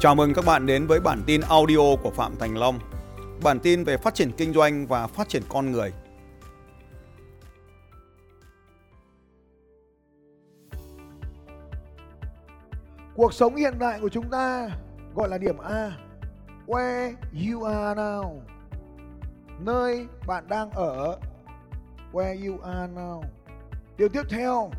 Chào 0.00 0.14
mừng 0.14 0.34
các 0.34 0.44
bạn 0.44 0.66
đến 0.66 0.86
với 0.86 1.00
bản 1.00 1.22
tin 1.26 1.40
audio 1.40 1.96
của 2.02 2.10
Phạm 2.10 2.36
Thành 2.38 2.56
Long. 2.56 2.78
Bản 3.42 3.60
tin 3.60 3.84
về 3.84 3.96
phát 3.96 4.14
triển 4.14 4.32
kinh 4.32 4.52
doanh 4.52 4.86
và 4.86 5.06
phát 5.06 5.28
triển 5.28 5.42
con 5.48 5.72
người. 5.72 5.92
Cuộc 13.14 13.34
sống 13.34 13.56
hiện 13.56 13.78
đại 13.78 14.00
của 14.00 14.08
chúng 14.08 14.30
ta 14.30 14.70
gọi 15.14 15.28
là 15.28 15.38
điểm 15.38 15.58
A. 15.58 15.92
Where 16.66 17.14
you 17.32 17.62
are 17.64 18.00
now. 18.00 18.40
Nơi 19.58 20.06
bạn 20.26 20.48
đang 20.48 20.70
ở. 20.70 21.18
Where 22.12 22.48
you 22.48 22.60
are 22.60 22.92
now. 22.94 23.22
Điều 23.96 24.08
tiếp 24.08 24.22
theo. 24.30 24.70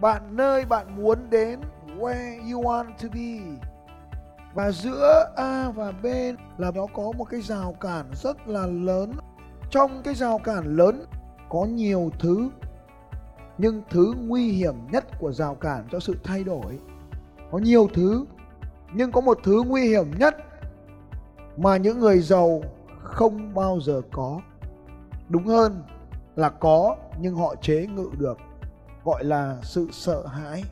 Bạn 0.00 0.36
nơi 0.36 0.64
bạn 0.64 0.96
muốn 0.96 1.30
đến. 1.30 1.60
Where 1.98 2.52
you 2.52 2.62
want 2.62 2.92
to 3.02 3.08
be. 3.14 3.69
Và 4.54 4.70
giữa 4.70 5.32
A 5.36 5.70
và 5.70 5.92
B 5.92 6.06
là 6.58 6.70
nó 6.74 6.86
có 6.94 7.12
một 7.12 7.24
cái 7.24 7.40
rào 7.40 7.74
cản 7.80 8.06
rất 8.14 8.48
là 8.48 8.66
lớn. 8.66 9.12
Trong 9.70 10.02
cái 10.02 10.14
rào 10.14 10.38
cản 10.38 10.76
lớn 10.76 11.04
có 11.48 11.64
nhiều 11.64 12.10
thứ, 12.18 12.50
nhưng 13.58 13.82
thứ 13.90 14.14
nguy 14.26 14.52
hiểm 14.52 14.74
nhất 14.92 15.04
của 15.18 15.32
rào 15.32 15.54
cản 15.54 15.84
cho 15.92 16.00
sự 16.00 16.16
thay 16.24 16.44
đổi, 16.44 16.78
có 17.50 17.58
nhiều 17.58 17.88
thứ, 17.94 18.24
nhưng 18.92 19.12
có 19.12 19.20
một 19.20 19.38
thứ 19.44 19.62
nguy 19.66 19.88
hiểm 19.88 20.10
nhất 20.18 20.36
mà 21.56 21.76
những 21.76 21.98
người 21.98 22.20
giàu 22.20 22.62
không 23.02 23.54
bao 23.54 23.80
giờ 23.80 24.02
có 24.12 24.40
đúng 25.28 25.46
hơn 25.46 25.82
là 26.36 26.48
có, 26.48 26.96
nhưng 27.20 27.34
họ 27.34 27.54
chế 27.62 27.86
ngự 27.86 28.10
được, 28.18 28.38
gọi 29.04 29.24
là 29.24 29.56
sự 29.62 29.88
sợ 29.92 30.26
hãi 30.26 30.64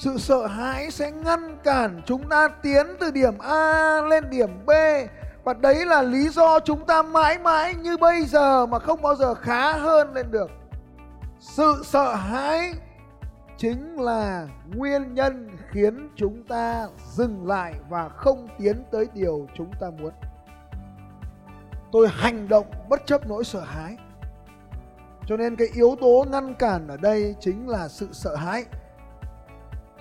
sự 0.00 0.18
sợ 0.18 0.46
hãi 0.46 0.90
sẽ 0.90 1.10
ngăn 1.10 1.58
cản 1.64 2.02
chúng 2.06 2.28
ta 2.28 2.48
tiến 2.48 2.86
từ 3.00 3.10
điểm 3.10 3.38
a 3.38 4.00
lên 4.02 4.30
điểm 4.30 4.66
b. 4.66 4.70
Và 5.44 5.54
đấy 5.54 5.86
là 5.86 6.02
lý 6.02 6.28
do 6.28 6.60
chúng 6.60 6.86
ta 6.86 7.02
mãi 7.02 7.38
mãi 7.38 7.74
như 7.74 7.96
bây 7.96 8.24
giờ 8.24 8.66
mà 8.66 8.78
không 8.78 9.02
bao 9.02 9.14
giờ 9.16 9.34
khá 9.34 9.72
hơn 9.72 10.14
lên 10.14 10.30
được. 10.30 10.50
Sự 11.40 11.82
sợ 11.84 12.14
hãi 12.14 12.74
chính 13.56 14.00
là 14.00 14.48
nguyên 14.74 15.14
nhân 15.14 15.50
khiến 15.70 16.08
chúng 16.16 16.42
ta 16.44 16.86
dừng 17.12 17.46
lại 17.46 17.74
và 17.88 18.08
không 18.08 18.48
tiến 18.58 18.84
tới 18.90 19.08
điều 19.14 19.46
chúng 19.54 19.70
ta 19.80 19.86
muốn. 19.98 20.12
Tôi 21.92 22.08
hành 22.08 22.48
động 22.48 22.66
bất 22.88 23.06
chấp 23.06 23.26
nỗi 23.26 23.44
sợ 23.44 23.60
hãi. 23.60 23.96
Cho 25.26 25.36
nên 25.36 25.56
cái 25.56 25.68
yếu 25.74 25.96
tố 26.00 26.24
ngăn 26.30 26.54
cản 26.54 26.88
ở 26.88 26.96
đây 26.96 27.34
chính 27.40 27.68
là 27.68 27.88
sự 27.88 28.08
sợ 28.12 28.36
hãi 28.36 28.64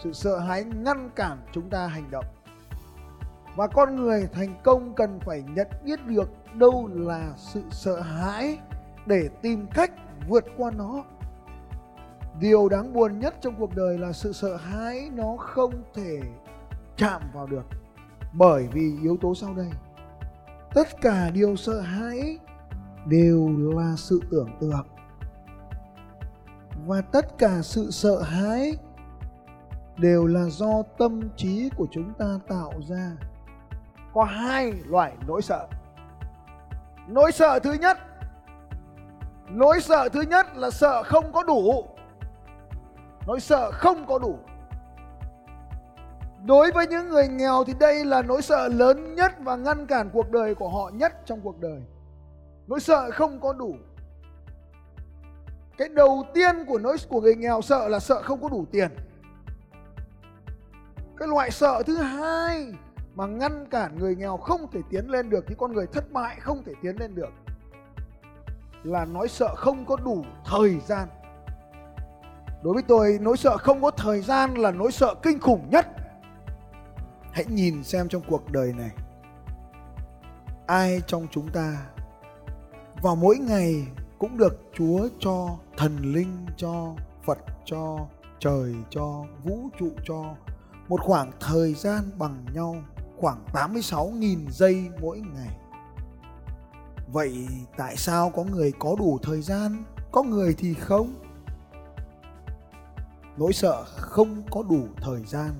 sự 0.03 0.14
sợ 0.14 0.39
hãi 0.39 0.64
ngăn 0.64 1.09
cản 1.16 1.38
chúng 1.52 1.69
ta 1.69 1.88
hành 1.88 2.11
động. 2.11 2.25
Và 3.55 3.67
con 3.67 3.95
người 3.95 4.28
thành 4.33 4.55
công 4.64 4.95
cần 4.95 5.19
phải 5.19 5.44
nhận 5.53 5.67
biết 5.83 6.05
được 6.05 6.30
đâu 6.53 6.89
là 6.94 7.33
sự 7.38 7.64
sợ 7.72 8.02
hãi 8.02 8.58
để 9.05 9.30
tìm 9.42 9.67
cách 9.73 9.92
vượt 10.27 10.45
qua 10.58 10.72
nó. 10.72 11.03
Điều 12.39 12.70
đáng 12.70 12.94
buồn 12.94 13.20
nhất 13.20 13.36
trong 13.42 13.55
cuộc 13.59 13.75
đời 13.75 13.97
là 13.97 14.11
sự 14.11 14.33
sợ 14.33 14.55
hãi 14.55 15.09
nó 15.14 15.36
không 15.38 15.73
thể 15.94 16.20
chạm 16.97 17.22
vào 17.33 17.47
được 17.47 17.66
bởi 18.33 18.67
vì 18.72 18.97
yếu 19.02 19.17
tố 19.22 19.36
sau 19.36 19.53
đây. 19.53 19.70
Tất 20.73 21.02
cả 21.02 21.30
điều 21.30 21.55
sợ 21.55 21.82
hãi 21.82 22.38
đều 23.05 23.49
là 23.76 23.93
sự 23.98 24.21
tưởng 24.32 24.49
tượng. 24.59 24.88
Và 26.86 27.02
tất 27.02 27.38
cả 27.38 27.61
sự 27.61 27.92
sợ 27.92 28.21
hãi 28.21 28.77
đều 30.02 30.26
là 30.26 30.43
do 30.49 30.83
tâm 30.98 31.21
trí 31.36 31.70
của 31.77 31.87
chúng 31.92 32.14
ta 32.14 32.26
tạo 32.48 32.71
ra. 32.89 33.11
Có 34.14 34.23
hai 34.23 34.73
loại 34.86 35.14
nỗi 35.27 35.42
sợ. 35.42 35.67
Nỗi 37.08 37.32
sợ 37.32 37.60
thứ 37.60 37.73
nhất, 37.73 37.98
nỗi 39.49 39.82
sợ 39.82 40.09
thứ 40.09 40.21
nhất 40.21 40.48
là 40.55 40.70
sợ 40.70 41.04
không 41.04 41.32
có 41.33 41.43
đủ. 41.43 41.86
Nỗi 43.27 43.39
sợ 43.39 43.71
không 43.71 44.05
có 44.08 44.20
đủ. 44.20 44.39
Đối 46.45 46.71
với 46.71 46.88
những 46.88 47.09
người 47.09 47.27
nghèo 47.27 47.64
thì 47.64 47.73
đây 47.80 48.05
là 48.05 48.21
nỗi 48.21 48.42
sợ 48.42 48.67
lớn 48.67 49.15
nhất 49.15 49.32
và 49.39 49.55
ngăn 49.55 49.86
cản 49.86 50.09
cuộc 50.14 50.32
đời 50.32 50.55
của 50.55 50.70
họ 50.70 50.92
nhất 50.93 51.14
trong 51.26 51.42
cuộc 51.42 51.59
đời. 51.59 51.82
Nỗi 52.67 52.80
sợ 52.80 53.11
không 53.11 53.39
có 53.39 53.54
đủ. 53.54 53.76
Cái 55.77 55.89
đầu 55.89 56.26
tiên 56.33 56.65
của 56.67 56.80
nỗi, 56.80 56.98
của 57.09 57.21
người 57.21 57.36
nghèo 57.36 57.61
sợ 57.61 57.88
là 57.88 57.99
sợ 57.99 58.21
không 58.21 58.42
có 58.42 58.49
đủ 58.49 58.65
tiền 58.71 58.92
cái 61.20 61.28
loại 61.28 61.52
sợ 61.52 61.84
thứ 61.86 61.98
hai 61.98 62.74
mà 63.16 63.26
ngăn 63.26 63.66
cản 63.70 64.00
người 64.00 64.16
nghèo 64.16 64.38
không 64.38 64.72
thể 64.72 64.80
tiến 64.90 65.10
lên 65.10 65.30
được, 65.30 65.46
những 65.50 65.58
con 65.58 65.74
người 65.74 65.88
thất 65.88 66.12
bại 66.12 66.40
không 66.40 66.64
thể 66.64 66.74
tiến 66.82 66.96
lên 67.00 67.16
được, 67.16 67.30
là 68.84 69.06
nói 69.06 69.28
sợ 69.28 69.56
không 69.56 69.86
có 69.86 69.96
đủ 69.96 70.26
thời 70.46 70.80
gian. 70.80 71.08
Đối 72.64 72.74
với 72.74 72.84
tôi, 72.88 73.18
nỗi 73.22 73.38
sợ 73.38 73.58
không 73.58 73.82
có 73.82 73.92
thời 73.92 74.22
gian 74.22 74.54
là 74.54 74.72
nỗi 74.72 74.92
sợ 74.92 75.16
kinh 75.24 75.40
khủng 75.40 75.70
nhất. 75.70 75.88
Hãy 77.32 77.46
nhìn 77.46 77.84
xem 77.84 78.08
trong 78.08 78.22
cuộc 78.28 78.52
đời 78.52 78.74
này, 78.78 78.92
ai 80.68 81.02
trong 81.08 81.28
chúng 81.32 81.50
ta 81.52 81.86
vào 83.02 83.16
mỗi 83.16 83.38
ngày 83.38 83.88
cũng 84.18 84.38
được 84.38 84.62
chúa 84.74 85.08
cho 85.20 85.50
thần 85.78 85.98
linh, 86.02 86.46
cho 86.58 86.94
phật, 87.26 87.38
cho 87.66 87.98
trời, 88.40 88.76
cho 88.90 89.26
vũ 89.44 89.70
trụ, 89.80 89.90
cho 90.06 90.36
một 90.89 91.02
khoảng 91.02 91.32
thời 91.39 91.73
gian 91.73 92.11
bằng 92.17 92.45
nhau 92.54 92.76
khoảng 93.17 93.45
86.000 93.54 94.50
giây 94.50 94.89
mỗi 95.02 95.20
ngày. 95.20 95.58
Vậy 97.11 97.48
tại 97.77 97.95
sao 97.98 98.30
có 98.30 98.44
người 98.44 98.72
có 98.80 98.95
đủ 99.00 99.20
thời 99.23 99.42
gian, 99.42 99.83
có 100.11 100.23
người 100.23 100.55
thì 100.58 100.73
không? 100.73 101.14
Nỗi 103.38 103.54
sợ 103.54 103.83
không 103.98 104.44
có 104.52 104.64
đủ 104.70 104.88
thời 105.02 105.23
gian 105.23 105.52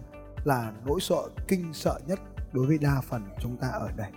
là 0.44 0.72
nỗi 0.86 1.02
sợ 1.02 1.22
kinh 1.48 1.74
sợ 1.74 2.00
nhất 2.08 2.20
đối 2.52 2.66
với 2.66 2.78
đa 2.78 3.02
phần 3.02 3.30
chúng 3.42 3.58
ta 3.58 3.68
ở 3.68 3.90
đây. 3.96 4.12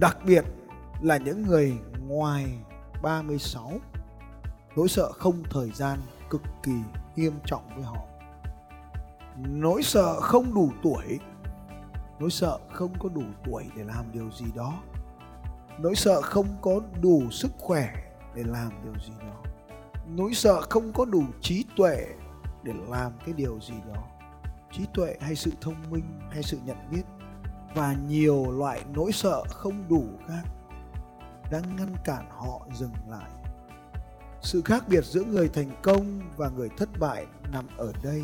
Đặc 0.00 0.18
biệt 0.26 0.44
là 1.02 1.16
những 1.16 1.42
người 1.42 1.78
ngoài 2.00 2.58
36 3.02 3.72
nỗi 4.76 4.88
sợ 4.88 5.12
không 5.12 5.42
thời 5.50 5.70
gian 5.70 5.98
cực 6.30 6.42
kỳ 6.62 6.76
nghiêm 7.16 7.32
trọng 7.46 7.62
với 7.74 7.84
họ 7.84 8.15
nỗi 9.38 9.82
sợ 9.82 10.20
không 10.20 10.54
đủ 10.54 10.70
tuổi. 10.82 11.18
Nỗi 12.20 12.30
sợ 12.30 12.58
không 12.72 12.92
có 12.98 13.08
đủ 13.08 13.22
tuổi 13.44 13.64
để 13.76 13.84
làm 13.84 14.12
điều 14.12 14.30
gì 14.30 14.46
đó. 14.54 14.82
Nỗi 15.78 15.94
sợ 15.94 16.22
không 16.22 16.46
có 16.62 16.80
đủ 17.00 17.30
sức 17.30 17.52
khỏe 17.58 17.94
để 18.34 18.42
làm 18.46 18.70
điều 18.84 18.94
gì 19.06 19.12
đó. 19.20 19.42
Nỗi 20.06 20.34
sợ 20.34 20.60
không 20.60 20.92
có 20.92 21.04
đủ 21.04 21.22
trí 21.40 21.64
tuệ 21.76 22.06
để 22.62 22.72
làm 22.88 23.12
cái 23.24 23.34
điều 23.34 23.60
gì 23.60 23.74
đó. 23.94 24.02
Trí 24.72 24.86
tuệ 24.94 25.16
hay 25.20 25.34
sự 25.34 25.52
thông 25.60 25.90
minh 25.90 26.20
hay 26.30 26.42
sự 26.42 26.58
nhận 26.64 26.76
biết 26.90 27.02
và 27.74 27.96
nhiều 28.08 28.50
loại 28.50 28.84
nỗi 28.94 29.12
sợ 29.12 29.44
không 29.48 29.88
đủ 29.88 30.04
khác 30.28 30.42
đang 31.50 31.76
ngăn 31.76 31.96
cản 32.04 32.30
họ 32.30 32.66
dừng 32.74 32.94
lại. 33.08 33.30
Sự 34.42 34.62
khác 34.64 34.84
biệt 34.88 35.04
giữa 35.04 35.24
người 35.24 35.48
thành 35.48 35.70
công 35.82 36.20
và 36.36 36.48
người 36.48 36.68
thất 36.78 36.88
bại 37.00 37.26
nằm 37.52 37.66
ở 37.76 37.92
đây 38.02 38.22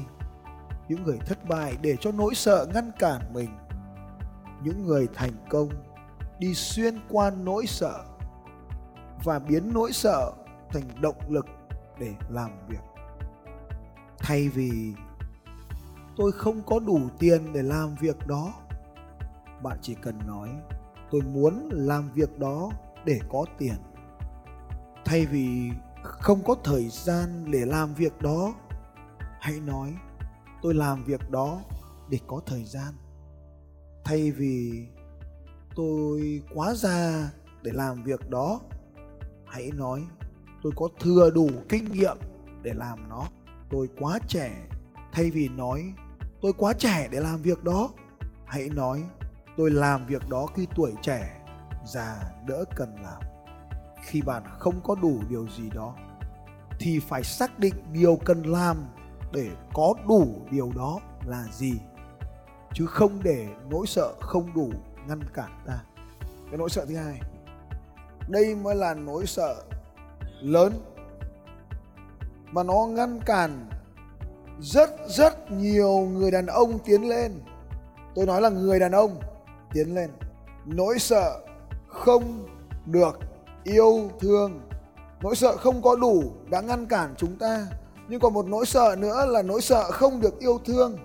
những 0.89 1.03
người 1.05 1.19
thất 1.27 1.49
bại 1.49 1.77
để 1.83 1.97
cho 2.01 2.13
nỗi 2.13 2.35
sợ 2.35 2.67
ngăn 2.75 2.91
cản 2.99 3.33
mình. 3.33 3.51
Những 4.63 4.87
người 4.87 5.09
thành 5.15 5.33
công 5.51 5.69
đi 6.39 6.55
xuyên 6.55 7.01
qua 7.09 7.31
nỗi 7.31 7.67
sợ 7.67 8.05
và 9.25 9.39
biến 9.39 9.71
nỗi 9.75 9.93
sợ 9.93 10.33
thành 10.71 10.83
động 11.01 11.17
lực 11.29 11.47
để 11.99 12.15
làm 12.29 12.51
việc. 12.69 12.83
Thay 14.19 14.49
vì 14.49 14.95
tôi 16.17 16.33
không 16.33 16.63
có 16.63 16.79
đủ 16.79 17.01
tiền 17.19 17.53
để 17.53 17.63
làm 17.63 17.95
việc 18.01 18.27
đó, 18.27 18.53
bạn 19.63 19.79
chỉ 19.83 19.95
cần 19.95 20.19
nói, 20.27 20.49
tôi 21.11 21.23
muốn 21.23 21.69
làm 21.73 22.11
việc 22.15 22.39
đó 22.39 22.71
để 23.05 23.21
có 23.29 23.45
tiền. 23.59 23.77
Thay 25.05 25.27
vì 25.27 25.71
không 26.03 26.45
có 26.45 26.55
thời 26.65 26.89
gian 26.89 27.51
để 27.51 27.67
làm 27.67 27.95
việc 27.95 28.23
đó, 28.23 28.55
hãy 29.41 29.61
nói 29.61 29.95
tôi 30.63 30.75
làm 30.75 31.05
việc 31.05 31.31
đó 31.31 31.61
để 32.11 32.19
có 32.27 32.41
thời 32.47 32.65
gian. 32.65 32.95
Thay 34.05 34.31
vì 34.31 34.87
tôi 35.77 36.43
quá 36.55 36.75
già 36.75 37.31
để 37.63 37.73
làm 37.75 38.03
việc 38.03 38.31
đó, 38.31 38.61
hãy 39.47 39.71
nói 39.75 40.03
tôi 40.63 40.73
có 40.77 40.89
thừa 41.01 41.31
đủ 41.31 41.49
kinh 41.69 41.93
nghiệm 41.93 42.17
để 42.63 42.73
làm 42.75 43.09
nó. 43.09 43.27
Tôi 43.71 43.89
quá 43.99 44.19
trẻ, 44.29 44.69
thay 45.13 45.31
vì 45.31 45.49
nói 45.49 45.93
tôi 46.41 46.53
quá 46.53 46.73
trẻ 46.73 47.09
để 47.13 47.21
làm 47.21 47.43
việc 47.43 47.65
đó, 47.65 47.91
hãy 48.47 48.69
nói 48.69 49.03
tôi 49.57 49.71
làm 49.71 50.07
việc 50.07 50.29
đó 50.29 50.47
khi 50.47 50.67
tuổi 50.75 50.93
trẻ, 51.03 51.45
già, 51.87 52.33
đỡ 52.47 52.65
cần 52.77 52.95
làm. 53.03 53.23
Khi 54.05 54.23
bạn 54.23 54.43
không 54.59 54.81
có 54.85 54.95
đủ 54.95 55.21
điều 55.29 55.49
gì 55.49 55.71
đó, 55.71 55.97
thì 56.79 57.01
phải 57.01 57.25
xác 57.25 57.59
định 57.59 57.75
điều 57.93 58.17
cần 58.17 58.43
làm 58.43 58.77
để 59.33 59.51
có 59.75 59.95
đủ 60.09 60.27
điều 60.51 60.73
đó 60.77 61.01
là 61.27 61.45
gì? 61.53 61.73
Chứ 62.75 62.87
không 62.87 63.23
để 63.23 63.49
nỗi 63.71 63.87
sợ 63.87 64.13
không 64.21 64.55
đủ 64.55 64.71
ngăn 65.09 65.21
cản 65.35 65.63
ta. 65.67 65.81
Cái 66.51 66.59
nỗi 66.59 66.71
sợ 66.71 66.87
thứ 66.89 66.97
hai, 66.97 67.21
đây 68.29 68.55
mới 68.55 68.75
là 68.75 68.95
nỗi 68.95 69.27
sợ 69.27 69.63
lớn, 70.41 70.73
mà 72.51 72.63
nó 72.63 72.87
ngăn 72.87 73.21
cản 73.21 73.69
rất 74.61 74.91
rất 75.09 75.51
nhiều 75.51 75.93
người 75.93 76.31
đàn 76.31 76.47
ông 76.47 76.79
tiến 76.79 77.09
lên. 77.09 77.41
Tôi 78.15 78.27
nói 78.27 78.41
là 78.41 78.49
người 78.49 78.79
đàn 78.79 78.93
ông 78.93 79.21
tiến 79.73 79.95
lên. 79.95 80.11
Nỗi 80.65 80.99
sợ 80.99 81.41
không 81.89 82.49
được 82.87 83.19
yêu 83.65 84.11
thương, 84.21 84.61
nỗi 85.21 85.37
sợ 85.37 85.57
không 85.57 85.83
có 85.83 85.97
đủ 85.97 86.25
đã 86.51 86.61
ngăn 86.61 86.87
cản 86.87 87.15
chúng 87.17 87.37
ta 87.37 87.67
nhưng 88.09 88.21
còn 88.21 88.35
một 88.35 88.47
nỗi 88.47 88.67
sợ 88.67 88.97
nữa 88.99 89.27
là 89.27 89.43
nỗi 89.43 89.61
sợ 89.61 89.91
không 89.91 90.21
được 90.21 90.39
yêu 90.39 90.61
thương. 90.65 90.99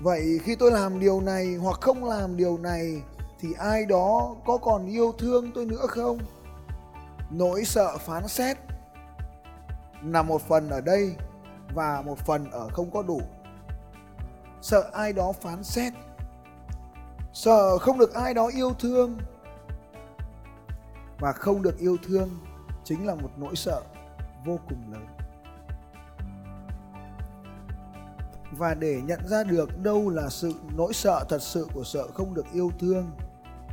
Vậy 0.00 0.40
khi 0.44 0.54
tôi 0.54 0.70
làm 0.70 1.00
điều 1.00 1.20
này 1.20 1.54
hoặc 1.54 1.80
không 1.80 2.04
làm 2.04 2.36
điều 2.36 2.58
này, 2.58 3.02
thì 3.40 3.48
ai 3.58 3.86
đó 3.86 4.36
có 4.46 4.58
còn 4.58 4.86
yêu 4.86 5.12
thương 5.18 5.50
tôi 5.54 5.66
nữa 5.66 5.86
không? 5.88 6.18
Nỗi 7.30 7.64
sợ 7.64 7.98
phán 7.98 8.28
xét 8.28 8.56
nằm 10.02 10.26
một 10.26 10.42
phần 10.42 10.70
ở 10.70 10.80
đây 10.80 11.14
và 11.74 12.02
một 12.02 12.18
phần 12.18 12.50
ở 12.50 12.68
không 12.72 12.90
có 12.90 13.02
đủ. 13.02 13.20
Sợ 14.62 14.90
ai 14.92 15.12
đó 15.12 15.32
phán 15.32 15.64
xét. 15.64 15.92
Sợ 17.32 17.78
không 17.78 17.98
được 17.98 18.14
ai 18.14 18.34
đó 18.34 18.50
yêu 18.54 18.72
thương. 18.78 19.18
Và 21.18 21.32
không 21.32 21.62
được 21.62 21.78
yêu 21.78 21.96
thương 22.06 22.30
chính 22.84 23.06
là 23.06 23.14
một 23.14 23.30
nỗi 23.36 23.56
sợ 23.56 23.82
vô 24.44 24.58
cùng 24.68 24.92
lớn. 24.92 25.06
Và 28.60 28.74
để 28.74 29.00
nhận 29.04 29.28
ra 29.28 29.44
được 29.44 29.82
đâu 29.82 30.10
là 30.10 30.28
sự 30.28 30.54
nỗi 30.76 30.92
sợ 30.92 31.24
thật 31.28 31.42
sự 31.42 31.68
của 31.74 31.84
sợ 31.84 32.08
không 32.14 32.34
được 32.34 32.46
yêu 32.52 32.72
thương, 32.78 33.10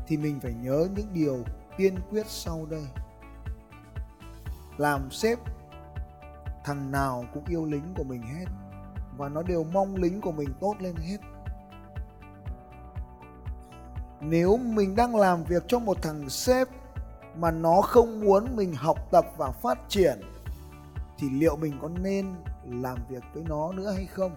thì 0.07 0.17
mình 0.17 0.39
phải 0.39 0.53
nhớ 0.53 0.87
những 0.95 1.07
điều 1.13 1.43
tiên 1.77 1.95
quyết 2.09 2.27
sau 2.27 2.65
đây. 2.69 2.83
Làm 4.77 5.11
sếp, 5.11 5.39
thằng 6.63 6.91
nào 6.91 7.25
cũng 7.33 7.43
yêu 7.47 7.65
lính 7.65 7.93
của 7.97 8.03
mình 8.03 8.21
hết, 8.21 8.45
và 9.17 9.29
nó 9.29 9.41
đều 9.43 9.63
mong 9.63 9.95
lính 9.95 10.21
của 10.21 10.31
mình 10.31 10.49
tốt 10.59 10.75
lên 10.79 10.95
hết. 10.95 11.17
Nếu 14.21 14.57
mình 14.57 14.95
đang 14.95 15.15
làm 15.15 15.43
việc 15.43 15.63
cho 15.67 15.79
một 15.79 15.97
thằng 16.01 16.29
sếp 16.29 16.67
mà 17.35 17.51
nó 17.51 17.81
không 17.81 18.19
muốn 18.25 18.55
mình 18.55 18.73
học 18.73 18.97
tập 19.11 19.25
và 19.37 19.51
phát 19.51 19.79
triển, 19.89 20.21
thì 21.17 21.29
liệu 21.29 21.55
mình 21.55 21.73
có 21.81 21.89
nên 22.01 22.35
làm 22.65 22.97
việc 23.09 23.23
với 23.33 23.43
nó 23.49 23.71
nữa 23.71 23.91
hay 23.91 24.05
không? 24.05 24.31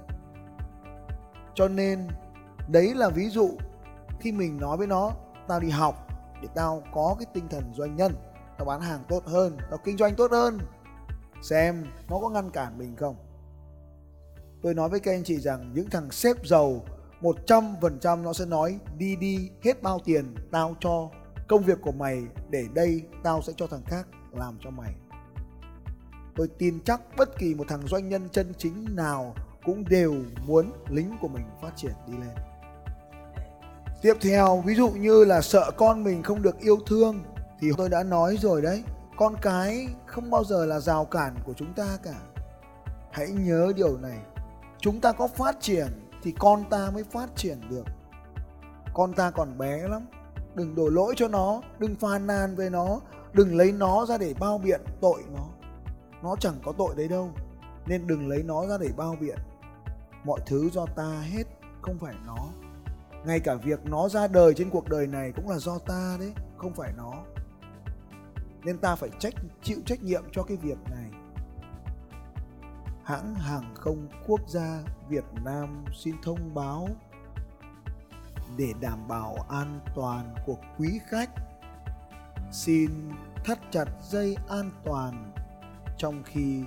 Cho 1.60 1.68
nên, 1.68 2.08
đấy 2.68 2.94
là 2.94 3.08
ví 3.08 3.28
dụ 3.28 3.50
khi 4.20 4.32
mình 4.32 4.60
nói 4.60 4.76
với 4.76 4.86
nó, 4.86 5.12
tao 5.48 5.60
đi 5.60 5.70
học 5.70 6.08
để 6.42 6.48
tao 6.54 6.82
có 6.94 7.16
cái 7.18 7.26
tinh 7.34 7.48
thần 7.48 7.74
doanh 7.74 7.96
nhân, 7.96 8.14
tao 8.58 8.64
bán 8.66 8.80
hàng 8.80 9.04
tốt 9.08 9.22
hơn, 9.26 9.58
tao 9.70 9.78
kinh 9.84 9.96
doanh 9.96 10.14
tốt 10.14 10.30
hơn. 10.30 10.58
Xem 11.42 11.86
nó 12.08 12.18
có 12.18 12.28
ngăn 12.28 12.50
cản 12.50 12.78
mình 12.78 12.96
không. 12.96 13.16
Tôi 14.62 14.74
nói 14.74 14.88
với 14.88 15.00
các 15.00 15.12
anh 15.12 15.24
chị 15.24 15.40
rằng 15.40 15.72
những 15.74 15.90
thằng 15.90 16.10
sếp 16.10 16.46
giàu 16.46 16.84
100% 17.20 18.22
nó 18.22 18.32
sẽ 18.32 18.46
nói, 18.46 18.78
đi 18.98 19.16
đi, 19.16 19.50
hết 19.64 19.82
bao 19.82 19.98
tiền, 20.04 20.34
tao 20.50 20.76
cho 20.80 21.10
công 21.48 21.62
việc 21.62 21.78
của 21.82 21.92
mày, 21.92 22.22
để 22.50 22.66
đây 22.74 23.02
tao 23.22 23.42
sẽ 23.42 23.52
cho 23.56 23.66
thằng 23.66 23.84
khác 23.86 24.08
làm 24.32 24.58
cho 24.60 24.70
mày. 24.70 24.94
Tôi 26.36 26.48
tin 26.58 26.80
chắc 26.84 27.00
bất 27.16 27.38
kỳ 27.38 27.54
một 27.54 27.64
thằng 27.68 27.86
doanh 27.86 28.08
nhân 28.08 28.28
chân 28.28 28.52
chính 28.58 28.96
nào 28.96 29.34
cũng 29.64 29.84
đều 29.88 30.14
muốn 30.46 30.72
lính 30.88 31.16
của 31.20 31.28
mình 31.28 31.44
phát 31.62 31.70
triển 31.76 31.92
đi 32.06 32.12
lên. 32.12 32.34
Tiếp 34.02 34.14
theo, 34.20 34.62
ví 34.66 34.74
dụ 34.74 34.88
như 34.88 35.24
là 35.24 35.40
sợ 35.40 35.70
con 35.76 36.04
mình 36.04 36.22
không 36.22 36.42
được 36.42 36.58
yêu 36.58 36.76
thương, 36.86 37.22
thì 37.60 37.70
tôi 37.76 37.88
đã 37.88 38.02
nói 38.02 38.36
rồi 38.36 38.62
đấy, 38.62 38.82
con 39.16 39.36
cái 39.42 39.86
không 40.06 40.30
bao 40.30 40.44
giờ 40.44 40.66
là 40.66 40.80
rào 40.80 41.04
cản 41.04 41.34
của 41.44 41.52
chúng 41.56 41.72
ta 41.74 41.98
cả. 42.02 42.14
Hãy 43.10 43.28
nhớ 43.28 43.72
điều 43.76 43.96
này, 43.96 44.18
chúng 44.78 45.00
ta 45.00 45.12
có 45.12 45.26
phát 45.26 45.56
triển 45.60 45.86
thì 46.22 46.34
con 46.38 46.64
ta 46.70 46.90
mới 46.94 47.04
phát 47.04 47.36
triển 47.36 47.58
được. 47.70 47.84
Con 48.94 49.12
ta 49.12 49.30
còn 49.30 49.58
bé 49.58 49.88
lắm, 49.88 50.06
đừng 50.54 50.74
đổ 50.74 50.88
lỗi 50.88 51.14
cho 51.16 51.28
nó, 51.28 51.62
đừng 51.78 51.96
phàn 51.96 52.26
nàn 52.26 52.56
với 52.56 52.70
nó, 52.70 53.00
đừng 53.32 53.56
lấy 53.56 53.72
nó 53.72 54.06
ra 54.06 54.18
để 54.18 54.34
bao 54.40 54.58
biện 54.58 54.80
tội 55.00 55.22
nó. 55.34 55.46
Nó 56.22 56.36
chẳng 56.40 56.54
có 56.64 56.72
tội 56.78 56.94
đấy 56.96 57.08
đâu, 57.08 57.30
nên 57.86 58.06
đừng 58.06 58.28
lấy 58.28 58.42
nó 58.42 58.66
ra 58.66 58.78
để 58.78 58.88
bao 58.96 59.16
biện 59.20 59.38
mọi 60.24 60.40
thứ 60.46 60.70
do 60.70 60.86
ta 60.86 61.20
hết, 61.20 61.44
không 61.82 61.98
phải 61.98 62.14
nó. 62.26 62.48
Ngay 63.24 63.40
cả 63.40 63.54
việc 63.54 63.84
nó 63.84 64.08
ra 64.08 64.28
đời 64.28 64.54
trên 64.54 64.70
cuộc 64.70 64.88
đời 64.88 65.06
này 65.06 65.32
cũng 65.36 65.48
là 65.48 65.58
do 65.58 65.78
ta 65.78 66.16
đấy, 66.20 66.32
không 66.56 66.74
phải 66.74 66.92
nó. 66.96 67.12
Nên 68.64 68.78
ta 68.78 68.94
phải 68.94 69.10
trách, 69.18 69.34
chịu 69.62 69.78
trách 69.86 70.02
nhiệm 70.02 70.22
cho 70.32 70.42
cái 70.42 70.56
việc 70.56 70.78
này. 70.90 71.10
Hãng 73.04 73.34
hàng 73.34 73.74
không 73.74 74.08
quốc 74.26 74.40
gia 74.48 74.82
Việt 75.08 75.24
Nam 75.44 75.84
xin 75.94 76.16
thông 76.22 76.54
báo. 76.54 76.88
Để 78.56 78.72
đảm 78.80 79.08
bảo 79.08 79.36
an 79.48 79.80
toàn 79.94 80.34
của 80.46 80.56
quý 80.78 81.00
khách, 81.08 81.30
xin 82.52 82.90
thắt 83.44 83.58
chặt 83.70 83.84
dây 84.02 84.36
an 84.48 84.70
toàn 84.84 85.32
trong 85.98 86.22
khi 86.24 86.64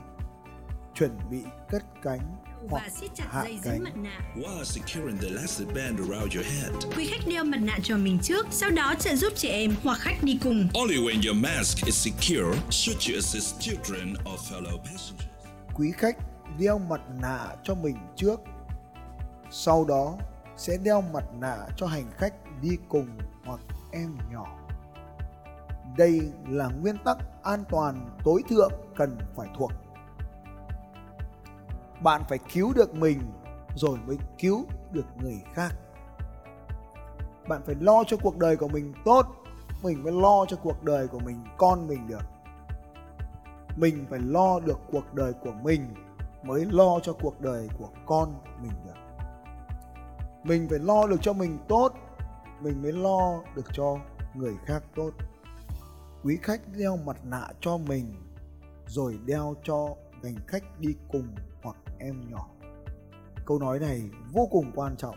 chuẩn 0.96 1.12
bị 1.30 1.44
cất 1.70 1.84
cánh 2.02 2.36
và 2.70 2.90
siết 2.96 3.12
chặt 3.16 3.26
dây 3.44 3.60
dính 3.64 3.84
mặt 3.84 3.96
nạ. 3.96 4.20
While 4.36 4.64
securing 4.64 5.18
the 5.18 5.28
elastic 5.28 5.68
band 5.68 6.00
around 6.00 6.36
your 6.36 6.48
head. 6.48 6.72
Quý 6.98 7.08
khách 7.08 7.28
đeo 7.28 7.44
mặt 7.44 7.58
nạ 7.62 7.80
cho 7.84 7.98
mình 7.98 8.20
trước, 8.22 8.48
sau 8.52 8.70
đó 8.70 8.94
trợ 9.00 9.16
giúp 9.16 9.34
trẻ 9.36 9.50
em 9.50 9.76
hoặc 9.84 10.00
khách 10.00 10.24
đi 10.24 10.40
cùng. 10.44 10.68
Only 10.74 10.98
when 10.98 11.28
your 11.28 11.44
mask 11.44 11.86
is 11.86 11.96
secure 11.96 12.58
should 12.70 13.10
you 13.10 13.16
assist 13.16 13.60
children 13.60 14.14
or 14.34 14.40
fellow 14.52 14.78
passengers. 14.78 15.28
Quý 15.74 15.92
khách 15.98 16.18
đeo 16.60 16.80
mặt 16.80 17.02
nạ 17.22 17.48
cho 17.64 17.76
mình 17.76 17.98
trước, 18.16 18.40
sau 19.52 19.86
đó 19.86 20.18
sẽ 20.58 20.78
đeo 20.84 21.02
mặt 21.02 21.24
nạ 21.40 21.58
cho 21.78 21.88
hành 21.88 22.12
khách 22.18 22.34
đi 22.62 22.70
cùng 22.90 23.08
hoặc 23.46 23.60
em 23.92 24.18
nhỏ. 24.32 24.60
Đây 25.98 26.22
là 26.50 26.68
nguyên 26.68 26.98
tắc 27.06 27.18
an 27.44 27.64
toàn 27.70 28.10
tối 28.24 28.44
thượng 28.50 28.72
cần 28.96 29.18
phải 29.36 29.48
thuộc 29.58 29.72
bạn 32.04 32.22
phải 32.30 32.40
cứu 32.54 32.74
được 32.74 32.96
mình 32.96 33.20
rồi 33.76 33.98
mới 34.06 34.18
cứu 34.40 34.66
được 34.92 35.06
người 35.22 35.42
khác. 35.54 35.72
Bạn 37.48 37.62
phải 37.66 37.76
lo 37.80 38.04
cho 38.08 38.18
cuộc 38.18 38.38
đời 38.38 38.58
của 38.58 38.68
mình 38.68 38.94
tốt, 39.06 39.26
mình 39.84 40.04
mới 40.04 40.14
lo 40.14 40.46
cho 40.48 40.58
cuộc 40.64 40.84
đời 40.84 41.08
của 41.08 41.20
mình, 41.20 41.44
con 41.58 41.88
mình 41.88 42.08
được. 42.08 42.26
Mình 43.76 44.06
phải 44.10 44.20
lo 44.20 44.60
được 44.60 44.80
cuộc 44.92 45.14
đời 45.14 45.34
của 45.34 45.52
mình 45.52 45.94
mới 46.44 46.66
lo 46.66 47.00
cho 47.00 47.14
cuộc 47.14 47.42
đời 47.42 47.70
của 47.78 47.90
con 48.06 48.34
mình 48.62 48.72
được. 48.86 49.24
Mình 50.44 50.68
phải 50.70 50.80
lo 50.80 51.08
được 51.08 51.22
cho 51.22 51.34
mình 51.34 51.58
tốt, 51.68 51.94
mình 52.62 52.82
mới 52.82 52.92
lo 52.92 53.42
được 53.56 53.66
cho 53.74 53.98
người 54.34 54.54
khác 54.66 54.84
tốt. 54.96 55.12
Quý 56.24 56.38
khách 56.42 56.62
đeo 56.78 56.98
mặt 56.98 57.18
nạ 57.24 57.48
cho 57.62 57.78
mình, 57.78 58.16
rồi 58.88 59.20
đeo 59.26 59.56
cho 59.64 59.88
hành 60.24 60.36
khách 60.48 60.80
đi 60.80 60.96
cùng 61.12 61.28
hoặc 61.64 61.76
em 61.98 62.22
nhỏ. 62.30 62.50
Câu 63.46 63.60
nói 63.60 63.80
này 63.80 64.02
vô 64.32 64.48
cùng 64.52 64.72
quan 64.76 64.96
trọng, 64.98 65.16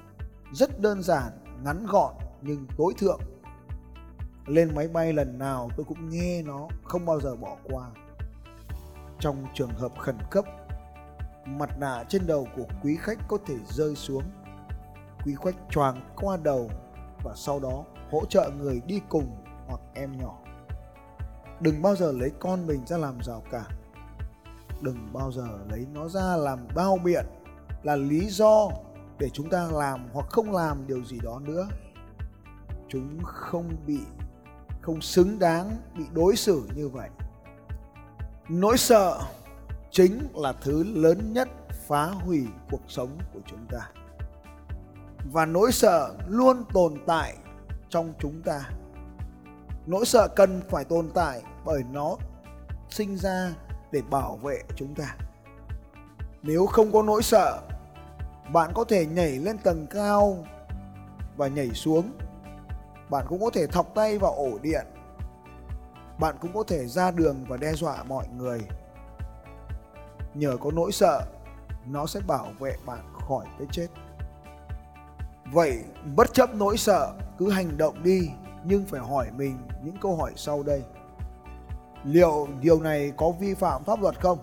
rất 0.52 0.80
đơn 0.80 1.02
giản, 1.02 1.32
ngắn 1.64 1.86
gọn 1.86 2.14
nhưng 2.42 2.66
tối 2.76 2.94
thượng. 2.98 3.20
Lên 4.46 4.74
máy 4.74 4.88
bay 4.88 5.12
lần 5.12 5.38
nào 5.38 5.68
tôi 5.76 5.84
cũng 5.88 6.08
nghe 6.08 6.42
nó, 6.42 6.68
không 6.84 7.06
bao 7.06 7.20
giờ 7.20 7.36
bỏ 7.36 7.56
qua. 7.64 7.90
Trong 9.20 9.46
trường 9.54 9.70
hợp 9.70 9.92
khẩn 9.98 10.16
cấp, 10.30 10.44
mặt 11.46 11.78
nạ 11.78 12.04
trên 12.08 12.26
đầu 12.26 12.48
của 12.56 12.64
quý 12.82 12.96
khách 13.00 13.18
có 13.28 13.38
thể 13.46 13.54
rơi 13.66 13.96
xuống. 13.96 14.22
Quý 15.24 15.34
khách 15.44 15.56
choàng 15.70 16.00
qua 16.16 16.36
đầu 16.36 16.70
và 17.24 17.32
sau 17.36 17.60
đó 17.60 17.84
hỗ 18.10 18.24
trợ 18.24 18.50
người 18.58 18.80
đi 18.86 19.00
cùng 19.08 19.44
hoặc 19.66 19.80
em 19.94 20.18
nhỏ. 20.18 20.38
Đừng 21.60 21.82
bao 21.82 21.96
giờ 21.96 22.12
lấy 22.12 22.30
con 22.40 22.66
mình 22.66 22.86
ra 22.86 22.96
làm 22.96 23.18
rào 23.22 23.42
cản 23.50 23.70
đừng 24.80 25.12
bao 25.12 25.32
giờ 25.32 25.48
lấy 25.70 25.86
nó 25.94 26.08
ra 26.08 26.36
làm 26.36 26.58
bao 26.74 26.98
biện, 27.04 27.26
là 27.82 27.96
lý 27.96 28.26
do 28.26 28.68
để 29.18 29.30
chúng 29.30 29.50
ta 29.50 29.68
làm 29.72 30.08
hoặc 30.12 30.26
không 30.30 30.52
làm 30.52 30.86
điều 30.86 31.04
gì 31.04 31.18
đó 31.22 31.40
nữa. 31.44 31.68
Chúng 32.88 33.18
không 33.24 33.76
bị, 33.86 34.00
không 34.82 35.00
xứng 35.00 35.38
đáng 35.38 35.76
bị 35.98 36.04
đối 36.12 36.36
xử 36.36 36.68
như 36.74 36.88
vậy. 36.88 37.08
Nỗi 38.48 38.78
sợ 38.78 39.20
chính 39.90 40.28
là 40.34 40.52
thứ 40.52 40.84
lớn 40.84 41.32
nhất 41.32 41.48
phá 41.86 42.06
hủy 42.06 42.46
cuộc 42.70 42.82
sống 42.88 43.18
của 43.32 43.40
chúng 43.46 43.66
ta. 43.70 43.90
Và 45.32 45.46
nỗi 45.46 45.72
sợ 45.72 46.14
luôn 46.28 46.64
tồn 46.72 46.94
tại 47.06 47.36
trong 47.88 48.12
chúng 48.18 48.42
ta. 48.42 48.70
Nỗi 49.86 50.06
sợ 50.06 50.28
cần 50.36 50.62
phải 50.68 50.84
tồn 50.84 51.10
tại 51.14 51.42
bởi 51.64 51.82
nó 51.92 52.16
sinh 52.88 53.16
ra 53.16 53.54
để 53.96 54.02
bảo 54.10 54.36
vệ 54.36 54.62
chúng 54.76 54.94
ta. 54.94 55.16
Nếu 56.42 56.66
không 56.66 56.92
có 56.92 57.02
nỗi 57.02 57.22
sợ, 57.22 57.60
bạn 58.52 58.70
có 58.74 58.84
thể 58.84 59.06
nhảy 59.06 59.30
lên 59.30 59.58
tầng 59.58 59.86
cao 59.90 60.44
và 61.36 61.48
nhảy 61.48 61.70
xuống. 61.70 62.12
Bạn 63.10 63.26
cũng 63.28 63.40
có 63.40 63.50
thể 63.50 63.66
thọc 63.66 63.94
tay 63.94 64.18
vào 64.18 64.32
ổ 64.32 64.58
điện. 64.62 64.86
Bạn 66.18 66.36
cũng 66.40 66.52
có 66.54 66.62
thể 66.68 66.86
ra 66.86 67.10
đường 67.10 67.44
và 67.48 67.56
đe 67.56 67.72
dọa 67.72 68.02
mọi 68.02 68.28
người. 68.28 68.60
Nhờ 70.34 70.56
có 70.60 70.70
nỗi 70.70 70.92
sợ, 70.92 71.22
nó 71.86 72.06
sẽ 72.06 72.20
bảo 72.26 72.48
vệ 72.58 72.76
bạn 72.86 73.12
khỏi 73.28 73.46
cái 73.58 73.68
chết. 73.70 73.88
Vậy 75.52 75.84
bất 76.16 76.34
chấp 76.34 76.54
nỗi 76.54 76.76
sợ, 76.76 77.12
cứ 77.38 77.50
hành 77.50 77.76
động 77.76 78.02
đi, 78.02 78.30
nhưng 78.64 78.84
phải 78.86 79.00
hỏi 79.00 79.30
mình 79.36 79.58
những 79.84 79.96
câu 80.00 80.16
hỏi 80.16 80.32
sau 80.36 80.62
đây 80.62 80.82
liệu 82.06 82.48
điều 82.60 82.80
này 82.80 83.12
có 83.16 83.30
vi 83.30 83.54
phạm 83.54 83.84
pháp 83.84 84.02
luật 84.02 84.20
không? 84.20 84.38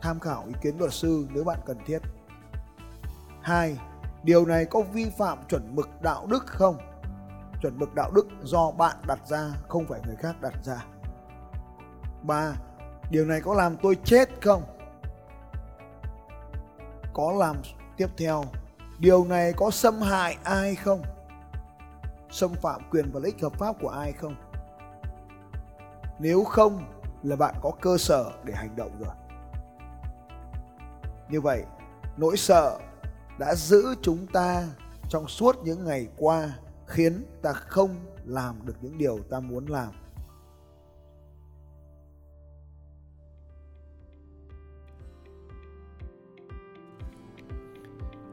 Tham 0.00 0.20
khảo 0.20 0.44
ý 0.46 0.54
kiến 0.62 0.78
luật 0.78 0.92
sư 0.92 1.26
nếu 1.30 1.44
bạn 1.44 1.58
cần 1.66 1.78
thiết. 1.86 1.98
Hai, 3.42 3.78
điều 4.22 4.46
này 4.46 4.64
có 4.64 4.80
vi 4.80 5.10
phạm 5.18 5.38
chuẩn 5.48 5.76
mực 5.76 5.88
đạo 6.02 6.26
đức 6.26 6.46
không? 6.46 6.78
Chuẩn 7.62 7.78
mực 7.78 7.94
đạo 7.94 8.10
đức 8.14 8.26
do 8.42 8.70
bạn 8.70 8.96
đặt 9.06 9.18
ra, 9.28 9.50
không 9.68 9.86
phải 9.86 10.00
người 10.06 10.16
khác 10.16 10.40
đặt 10.40 10.54
ra. 10.64 10.84
Ba, 12.22 12.52
điều 13.10 13.24
này 13.24 13.40
có 13.40 13.54
làm 13.54 13.76
tôi 13.76 13.96
chết 14.04 14.28
không? 14.42 14.62
Có 17.12 17.32
làm 17.32 17.56
tiếp 17.96 18.08
theo, 18.16 18.44
điều 18.98 19.24
này 19.24 19.52
có 19.52 19.70
xâm 19.70 20.00
hại 20.00 20.36
ai 20.44 20.74
không? 20.74 21.02
Xâm 22.30 22.54
phạm 22.54 22.80
quyền 22.90 23.10
và 23.12 23.20
lợi 23.20 23.32
ích 23.32 23.42
hợp 23.42 23.52
pháp 23.52 23.76
của 23.80 23.88
ai 23.88 24.12
không? 24.12 24.34
Nếu 26.20 26.44
không 26.44 26.84
là 27.22 27.36
bạn 27.36 27.54
có 27.62 27.70
cơ 27.80 27.98
sở 27.98 28.32
để 28.44 28.54
hành 28.54 28.76
động 28.76 28.90
rồi 29.00 29.14
như 31.30 31.40
vậy, 31.40 31.62
nỗi 32.16 32.36
sợ 32.36 32.78
đã 33.38 33.54
giữ 33.54 33.94
chúng 34.02 34.26
ta 34.26 34.68
trong 35.08 35.28
suốt 35.28 35.56
những 35.64 35.84
ngày 35.84 36.08
qua, 36.16 36.52
khiến 36.86 37.24
ta 37.42 37.52
không 37.52 37.96
làm 38.24 38.66
được 38.66 38.74
những 38.80 38.98
điều 38.98 39.18
ta 39.30 39.40
muốn 39.40 39.66
làm 39.66 39.92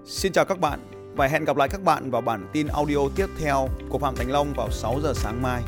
Xin 0.06 0.32
chào 0.32 0.46
các 0.46 0.60
bạn 0.60 0.79
và 1.15 1.27
hẹn 1.27 1.46
gặp 1.46 1.58
lại 1.58 1.70
các 1.70 1.84
bạn 1.84 2.12
vào 2.12 2.22
bản 2.22 2.50
tin 2.53 2.67
audio 2.67 2.98
tiếp 3.15 3.27
theo 3.39 3.67
của 3.89 4.00
Phạm 4.00 4.15
Thành 4.15 4.32
Long 4.32 4.53
vào 4.53 4.72
6 4.72 5.00
giờ 5.03 5.13
sáng 5.15 5.41
mai. 5.41 5.63